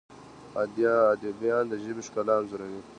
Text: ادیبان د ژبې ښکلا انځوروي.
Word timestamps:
ادیبان 1.19 1.63
د 1.69 1.73
ژبې 1.83 2.03
ښکلا 2.07 2.33
انځوروي. 2.39 2.81